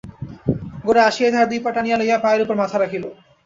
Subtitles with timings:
[0.85, 3.03] গোরা আসিয়াই তাঁহার দুই পা টানিয়া লইয়া পায়ের উপর মাথা রাখিল।